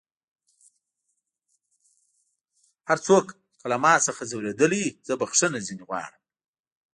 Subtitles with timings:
[2.89, 3.25] هر څوک
[3.59, 6.21] که له ما څخه ځؤرېدلی وي زه بخښنه ځينې غواړم